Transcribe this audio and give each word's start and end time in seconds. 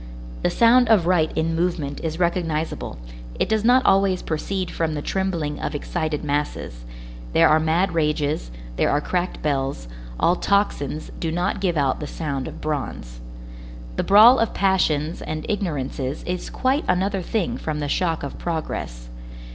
The 0.41 0.49
sound 0.49 0.89
of 0.89 1.05
right 1.05 1.31
in 1.37 1.53
movement 1.55 1.99
is 2.03 2.17
recognizable, 2.17 2.97
it 3.39 3.47
does 3.47 3.63
not 3.63 3.85
always 3.85 4.23
proceed 4.23 4.71
from 4.71 4.95
the 4.95 5.01
trembling 5.03 5.59
of 5.59 5.75
excited 5.75 6.23
masses; 6.23 6.85
there 7.33 7.47
are 7.47 7.59
mad 7.59 7.91
rages, 7.93 8.49
there 8.77 8.89
are 8.89 8.99
cracked 8.99 9.43
bells, 9.43 9.87
all 10.19 10.35
tocsins 10.35 11.11
do 11.19 11.31
not 11.31 11.61
give 11.61 11.77
out 11.77 11.99
the 11.99 12.07
sound 12.07 12.47
of 12.47 12.61
bronze. 12.61 13.21
The 13.95 14.03
brawl 14.03 14.39
of 14.39 14.55
passions 14.55 15.21
and 15.21 15.45
ignorances 15.47 16.23
is 16.23 16.49
quite 16.49 16.83
another 16.87 17.21
thing 17.21 17.55
from 17.59 17.77
the 17.79 17.87
shock 17.87 18.23
of 18.23 18.39
progress. 18.39 19.07